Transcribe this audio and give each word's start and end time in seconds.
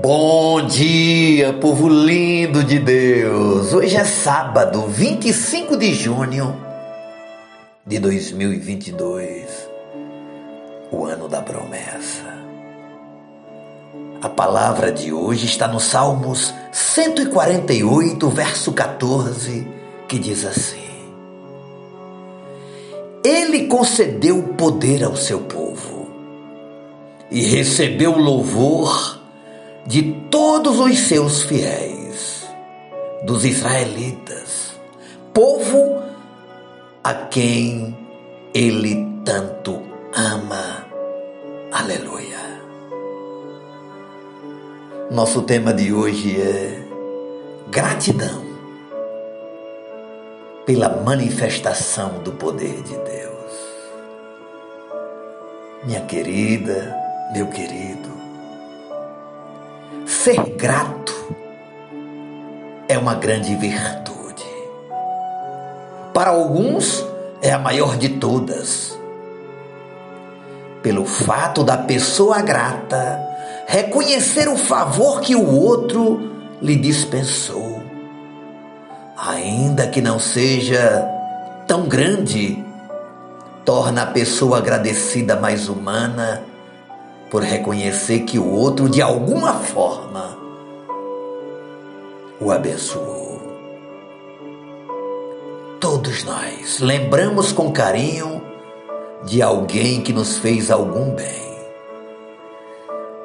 Bom 0.00 0.66
dia, 0.66 1.52
povo 1.52 1.86
lindo 1.86 2.64
de 2.64 2.78
Deus! 2.78 3.74
Hoje 3.74 3.94
é 3.94 4.04
sábado, 4.04 4.86
25 4.86 5.76
de 5.76 5.92
junho 5.92 6.56
de 7.86 7.98
2022, 7.98 9.68
o 10.90 11.04
ano 11.04 11.28
da 11.28 11.42
promessa. 11.42 12.24
A 14.22 14.30
palavra 14.30 14.90
de 14.90 15.12
hoje 15.12 15.44
está 15.44 15.68
no 15.68 15.78
Salmos 15.78 16.54
148, 16.72 18.30
verso 18.30 18.72
14, 18.72 19.68
que 20.08 20.18
diz 20.18 20.46
assim: 20.46 21.04
Ele 23.22 23.66
concedeu 23.66 24.42
poder 24.56 25.04
ao 25.04 25.16
seu 25.16 25.40
povo 25.40 26.08
e 27.30 27.42
recebeu 27.42 28.16
louvor 28.16 29.21
de 29.86 30.02
todos 30.30 30.78
os 30.78 30.98
seus 30.98 31.42
fiéis, 31.42 32.46
dos 33.24 33.44
israelitas, 33.44 34.72
povo 35.32 36.02
a 37.02 37.14
quem 37.14 37.96
ele 38.54 39.06
tanto 39.24 39.82
ama. 40.14 40.86
Aleluia. 41.72 42.38
Nosso 45.10 45.42
tema 45.42 45.74
de 45.74 45.92
hoje 45.92 46.40
é 46.40 46.82
gratidão 47.70 48.42
pela 50.64 50.88
manifestação 51.02 52.22
do 52.22 52.32
poder 52.32 52.82
de 52.82 52.96
Deus. 52.96 53.32
Minha 55.84 56.02
querida, 56.02 56.96
meu 57.32 57.48
querido, 57.48 58.21
Ser 60.22 60.40
grato 60.54 61.34
é 62.88 62.96
uma 62.96 63.16
grande 63.16 63.56
virtude. 63.56 64.46
Para 66.14 66.30
alguns, 66.30 67.04
é 67.42 67.50
a 67.50 67.58
maior 67.58 67.96
de 67.96 68.08
todas. 68.08 68.96
Pelo 70.80 71.04
fato 71.04 71.64
da 71.64 71.76
pessoa 71.76 72.40
grata 72.40 73.20
reconhecer 73.66 74.48
o 74.48 74.56
favor 74.56 75.20
que 75.20 75.34
o 75.34 75.44
outro 75.44 76.30
lhe 76.62 76.76
dispensou, 76.76 77.82
ainda 79.16 79.88
que 79.88 80.00
não 80.00 80.20
seja 80.20 81.04
tão 81.66 81.88
grande, 81.88 82.64
torna 83.64 84.04
a 84.04 84.06
pessoa 84.06 84.58
agradecida 84.58 85.34
mais 85.34 85.68
humana 85.68 86.44
por 87.28 87.42
reconhecer 87.42 88.20
que 88.20 88.38
o 88.38 88.46
outro, 88.46 88.90
de 88.90 89.00
alguma 89.00 89.54
forma, 89.54 89.91
o 92.42 92.50
abençoou. 92.50 93.40
Todos 95.80 96.24
nós 96.24 96.80
lembramos 96.80 97.52
com 97.52 97.72
carinho 97.72 98.42
de 99.24 99.40
alguém 99.40 100.02
que 100.02 100.12
nos 100.12 100.38
fez 100.38 100.70
algum 100.70 101.14
bem. 101.14 101.52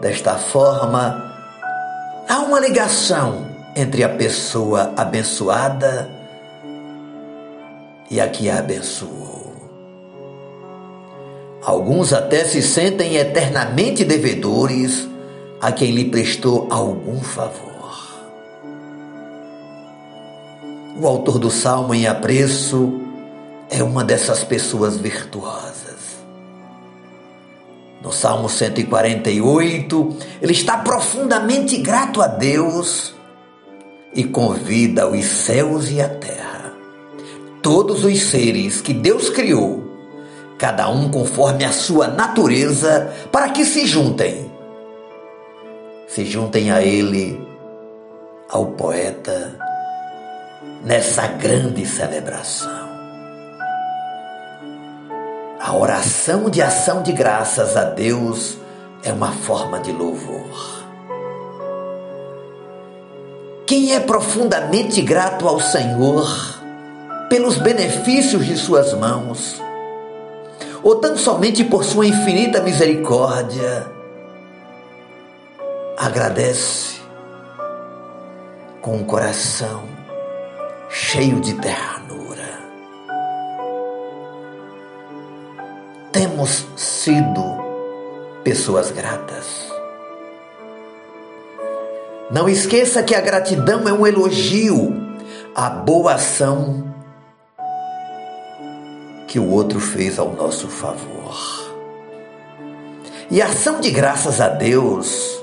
Desta 0.00 0.34
forma, 0.34 1.34
há 2.28 2.38
uma 2.40 2.60
ligação 2.60 3.46
entre 3.74 4.04
a 4.04 4.08
pessoa 4.08 4.92
abençoada 4.96 6.10
e 8.10 8.20
a 8.20 8.28
que 8.28 8.50
a 8.50 8.58
abençoou. 8.58 9.54
Alguns 11.62 12.12
até 12.12 12.44
se 12.44 12.62
sentem 12.62 13.16
eternamente 13.16 14.04
devedores 14.04 15.08
a 15.60 15.72
quem 15.72 15.90
lhe 15.90 16.04
prestou 16.04 16.68
algum 16.70 17.20
favor. 17.20 17.65
O 20.98 21.06
autor 21.06 21.38
do 21.38 21.50
salmo 21.50 21.94
em 21.94 22.06
apreço 22.06 23.00
é 23.68 23.82
uma 23.82 24.02
dessas 24.02 24.42
pessoas 24.42 24.96
virtuosas. 24.96 26.16
No 28.02 28.10
Salmo 28.10 28.48
148, 28.48 30.16
ele 30.40 30.52
está 30.52 30.78
profundamente 30.78 31.76
grato 31.76 32.22
a 32.22 32.26
Deus 32.26 33.14
e 34.14 34.24
convida 34.24 35.06
os 35.06 35.22
céus 35.22 35.90
e 35.90 36.00
a 36.00 36.08
terra, 36.08 36.72
todos 37.60 38.02
os 38.02 38.18
seres 38.22 38.80
que 38.80 38.94
Deus 38.94 39.28
criou, 39.28 39.84
cada 40.56 40.88
um 40.88 41.10
conforme 41.10 41.66
a 41.66 41.72
sua 41.72 42.08
natureza, 42.08 43.12
para 43.30 43.50
que 43.50 43.66
se 43.66 43.86
juntem. 43.86 44.50
Se 46.08 46.24
juntem 46.24 46.70
a 46.70 46.80
ele, 46.80 47.38
ao 48.48 48.66
poeta, 48.66 49.65
nessa 50.86 51.26
grande 51.26 51.84
celebração. 51.84 52.86
A 55.58 55.76
oração 55.76 56.48
de 56.48 56.62
ação 56.62 57.02
de 57.02 57.10
graças 57.10 57.76
a 57.76 57.82
Deus 57.82 58.56
é 59.02 59.12
uma 59.12 59.32
forma 59.32 59.80
de 59.80 59.90
louvor. 59.90 60.86
Quem 63.66 63.96
é 63.96 63.98
profundamente 63.98 65.02
grato 65.02 65.48
ao 65.48 65.58
Senhor 65.58 66.62
pelos 67.28 67.58
benefícios 67.58 68.46
de 68.46 68.56
Suas 68.56 68.94
mãos, 68.94 69.60
ou 70.84 70.94
tão 71.00 71.16
somente 71.16 71.64
por 71.64 71.82
sua 71.82 72.06
infinita 72.06 72.62
misericórdia, 72.62 73.90
agradece 75.98 77.00
com 78.80 78.98
um 78.98 79.04
coração 79.04 80.05
cheio 80.98 81.38
de 81.40 81.52
ternura. 81.52 82.58
Temos 86.10 86.66
sido 86.74 87.42
pessoas 88.42 88.90
gratas. 88.90 89.70
Não 92.30 92.48
esqueça 92.48 93.02
que 93.02 93.14
a 93.14 93.20
gratidão 93.20 93.86
é 93.86 93.92
um 93.92 94.06
elogio 94.06 94.90
à 95.54 95.68
boa 95.68 96.14
ação 96.14 96.90
que 99.28 99.38
o 99.38 99.50
outro 99.50 99.78
fez 99.78 100.18
ao 100.18 100.32
nosso 100.32 100.66
favor. 100.66 101.36
E 103.30 103.42
a 103.42 103.48
ação 103.48 103.82
de 103.82 103.90
graças 103.90 104.40
a 104.40 104.48
Deus, 104.48 105.38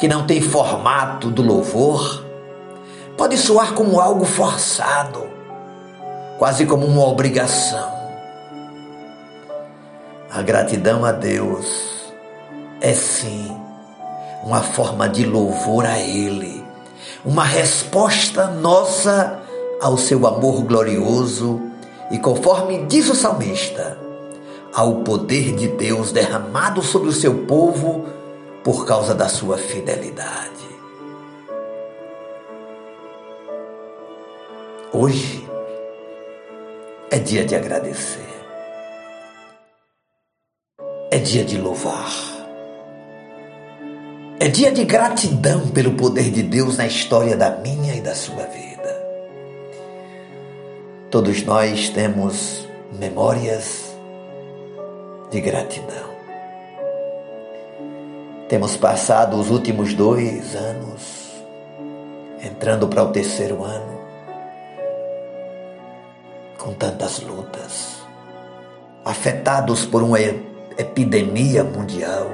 que 0.00 0.08
não 0.08 0.26
tem 0.26 0.40
formato 0.40 1.30
do 1.30 1.42
louvor, 1.42 2.27
pode 3.18 3.36
soar 3.36 3.74
como 3.74 4.00
algo 4.00 4.24
forçado, 4.24 5.26
quase 6.38 6.64
como 6.64 6.86
uma 6.86 7.04
obrigação. 7.04 7.98
A 10.30 10.40
gratidão 10.40 11.04
a 11.04 11.10
Deus 11.10 12.12
é 12.80 12.94
sim 12.94 13.54
uma 14.44 14.62
forma 14.62 15.08
de 15.08 15.26
louvor 15.26 15.84
a 15.84 15.98
Ele, 15.98 16.64
uma 17.24 17.42
resposta 17.42 18.46
nossa 18.46 19.40
ao 19.82 19.98
seu 19.98 20.24
amor 20.24 20.62
glorioso 20.62 21.60
e 22.12 22.18
conforme 22.18 22.86
diz 22.86 23.08
o 23.10 23.16
salmista, 23.16 23.98
ao 24.72 24.96
poder 25.02 25.56
de 25.56 25.66
Deus 25.66 26.12
derramado 26.12 26.82
sobre 26.82 27.08
o 27.08 27.12
seu 27.12 27.46
povo 27.46 28.06
por 28.62 28.86
causa 28.86 29.12
da 29.12 29.28
sua 29.28 29.58
fidelidade. 29.58 30.67
Hoje 34.90 35.46
é 37.10 37.18
dia 37.18 37.44
de 37.44 37.54
agradecer, 37.54 38.26
é 41.10 41.18
dia 41.18 41.44
de 41.44 41.58
louvar, 41.58 42.10
é 44.40 44.48
dia 44.48 44.72
de 44.72 44.86
gratidão 44.86 45.68
pelo 45.68 45.92
poder 45.92 46.30
de 46.30 46.42
Deus 46.42 46.78
na 46.78 46.86
história 46.86 47.36
da 47.36 47.50
minha 47.50 47.96
e 47.96 48.00
da 48.00 48.14
sua 48.14 48.44
vida. 48.44 48.96
Todos 51.10 51.42
nós 51.42 51.90
temos 51.90 52.66
memórias 52.98 53.94
de 55.30 55.38
gratidão. 55.42 56.08
Temos 58.48 58.74
passado 58.78 59.38
os 59.38 59.50
últimos 59.50 59.92
dois 59.92 60.56
anos, 60.56 61.28
entrando 62.42 62.88
para 62.88 63.04
o 63.04 63.12
terceiro 63.12 63.62
ano, 63.62 63.87
com 66.68 66.74
tantas 66.74 67.20
lutas, 67.20 67.96
afetados 69.02 69.86
por 69.86 70.02
uma 70.02 70.20
epidemia 70.20 71.64
mundial. 71.64 72.30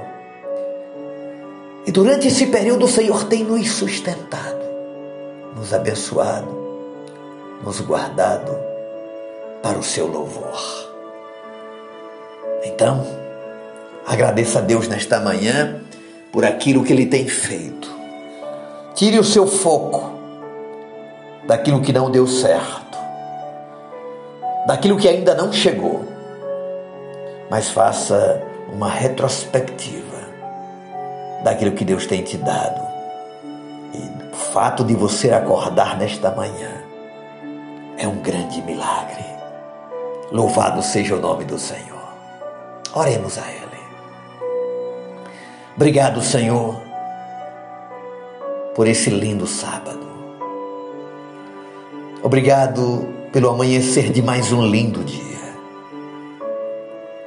E 1.87 1.93
durante 1.93 2.27
esse 2.27 2.47
período 2.47 2.87
o 2.87 2.89
Senhor 2.89 3.27
tem 3.27 3.45
nos 3.45 3.71
sustentado, 3.71 4.59
nos 5.55 5.73
abençoado, 5.73 6.49
nos 7.63 7.81
guardado 7.81 8.59
para 9.63 9.79
o 9.79 9.85
seu 9.85 10.09
louvor. 10.09 10.59
Então, 12.65 13.07
agradeça 14.05 14.59
a 14.59 14.63
Deus 14.63 14.89
nesta 14.89 15.21
manhã 15.21 15.81
por 16.33 16.45
aquilo 16.45 16.83
que 16.83 16.93
Ele 16.93 17.07
tem 17.07 17.29
feito 17.29 17.89
Tire 18.97 19.19
o 19.19 19.25
seu 19.25 19.47
foco 19.47 20.13
daquilo 21.47 21.81
que 21.81 21.93
não 21.93 22.11
deu 22.11 22.27
certo, 22.27 22.84
daquilo 24.67 24.97
que 24.97 25.09
ainda 25.09 25.35
não 25.35 25.53
chegou, 25.53 26.05
mas 27.51 27.71
faça 27.71 28.43
uma 28.73 28.89
retrospectiva 28.89 30.05
daquilo 31.43 31.73
que 31.73 31.85
Deus 31.85 32.07
tem 32.07 32.23
te 32.23 32.37
dado. 32.39 32.83
E 33.93 34.33
o 34.33 34.37
fato 34.37 34.83
de 34.83 34.95
você 34.95 35.31
acordar 35.31 35.99
nesta 35.99 36.31
manhã 36.31 36.71
é 37.99 38.09
um 38.09 38.17
grande 38.17 38.61
milagre. 38.63 39.25
Louvado 40.33 40.83
seja 40.83 41.15
o 41.15 41.21
nome 41.21 41.45
do 41.45 41.59
Senhor. 41.59 42.03
Oremos 42.95 43.39
a 43.39 43.43
Ele. 43.51 43.65
Obrigado, 45.77 46.23
Senhor, 46.23 46.81
por 48.75 48.87
esse 48.87 49.11
lindo 49.11 49.47
sábado. 49.47 50.07
Obrigado 52.23 53.24
pelo 53.35 53.51
amanhecer 53.51 54.13
de 54.13 54.23
mais 54.23 54.53
um 54.53 54.65
lindo 54.65 55.03
dia. 55.03 55.21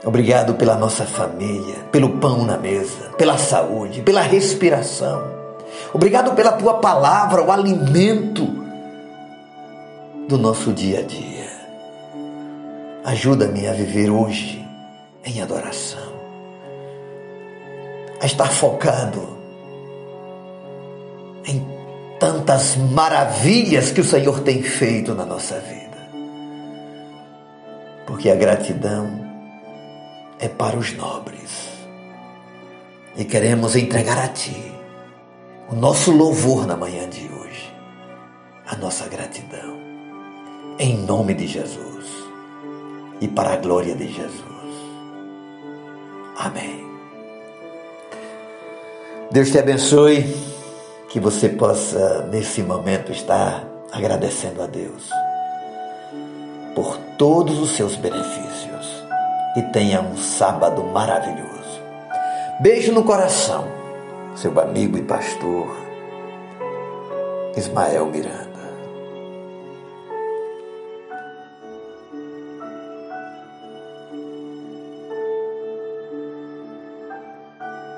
Obrigado 0.06 0.54
pela 0.54 0.78
nossa 0.78 1.04
família, 1.04 1.76
pelo 1.92 2.12
pão 2.12 2.46
na 2.46 2.58
mesa, 2.58 3.10
pela 3.18 3.38
saúde, 3.38 4.02
pela 4.04 4.22
respiração. 4.22 5.22
Obrigado 5.94 6.34
pela 6.34 6.54
tua 6.54 6.76
palavra, 6.76 7.44
o 7.44 7.52
alimento 7.52 8.46
do 10.30 10.38
nosso 10.38 10.72
dia 10.72 11.00
a 11.00 11.02
dia. 11.02 11.50
Ajuda-me 13.04 13.68
a 13.68 13.74
viver 13.74 14.10
hoje 14.10 14.66
em 15.26 15.42
adoração, 15.42 16.14
a 18.22 18.26
estar 18.26 18.50
focado 18.50 19.38
em 21.46 21.68
tantas 22.18 22.78
maravilhas 22.78 23.92
que 23.92 24.00
o 24.00 24.06
Senhor 24.06 24.40
tem 24.40 24.64
feito 24.64 25.14
na 25.14 25.26
nossa 25.26 25.60
vida. 25.60 25.87
Porque 28.08 28.30
a 28.30 28.36
gratidão 28.36 29.28
é 30.40 30.48
para 30.48 30.78
os 30.78 30.94
nobres. 30.94 31.68
E 33.18 33.26
queremos 33.26 33.76
entregar 33.76 34.18
a 34.18 34.30
Ti 34.30 34.72
o 35.70 35.76
nosso 35.76 36.12
louvor 36.12 36.66
na 36.66 36.78
manhã 36.78 37.10
de 37.10 37.30
hoje, 37.30 37.76
a 38.66 38.78
nossa 38.78 39.06
gratidão, 39.10 39.78
em 40.80 40.96
nome 41.00 41.34
de 41.34 41.46
Jesus 41.46 42.06
e 43.20 43.28
para 43.28 43.54
a 43.54 43.58
glória 43.58 43.94
de 43.94 44.08
Jesus. 44.08 44.46
Amém. 46.38 46.88
Deus 49.30 49.52
te 49.52 49.60
abençoe 49.60 50.24
que 51.10 51.20
você 51.20 51.50
possa, 51.50 52.26
nesse 52.32 52.64
momento, 52.64 53.12
estar 53.12 53.68
agradecendo 53.92 54.62
a 54.62 54.68
Deus 54.68 55.10
por 56.78 56.96
todos 57.18 57.58
os 57.58 57.72
seus 57.72 57.96
benefícios 57.96 59.04
e 59.56 59.64
tenha 59.64 60.00
um 60.00 60.16
sábado 60.16 60.84
maravilhoso. 60.84 61.82
Beijo 62.60 62.92
no 62.92 63.04
coração, 63.04 63.68
seu 64.36 64.60
amigo 64.60 64.96
e 64.96 65.02
pastor 65.02 65.76
Ismael 67.58 68.06
Miranda. 68.06 68.47